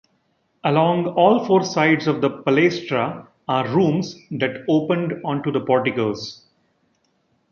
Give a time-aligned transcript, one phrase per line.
[0.63, 6.43] Along all four sides of the palaestra are rooms that opened onto the porticoes.